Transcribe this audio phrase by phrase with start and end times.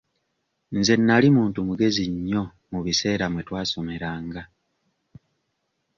[0.77, 4.41] Nze nali muntu mugezi nnyo mu biseera mwe twasomeranga.